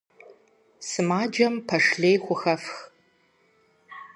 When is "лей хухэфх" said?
2.01-2.75